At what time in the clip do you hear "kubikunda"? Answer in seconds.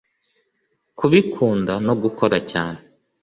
0.97-1.73